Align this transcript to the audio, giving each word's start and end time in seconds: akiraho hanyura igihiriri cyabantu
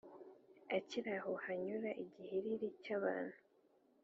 akiraho 0.77 1.31
hanyura 1.45 1.89
igihiriri 2.03 2.67
cyabantu 2.83 3.37